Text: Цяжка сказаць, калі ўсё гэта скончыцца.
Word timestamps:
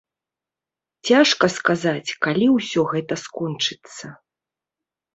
Цяжка 1.09 1.45
сказаць, 1.57 2.15
калі 2.29 2.49
ўсё 2.57 2.81
гэта 2.97 3.21
скончыцца. 3.29 4.05